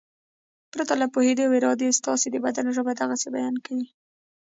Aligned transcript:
پرته 0.71 0.93
له 1.01 1.05
پوهېدو 1.13 1.43
او 1.47 1.53
ارادې 1.59 1.97
ستاسې 1.99 2.27
د 2.31 2.35
بدن 2.45 2.65
ژبه 2.75 2.91
د 2.95 2.99
غسې 3.09 3.29
بیان 3.35 3.55
کوي. 3.65 3.87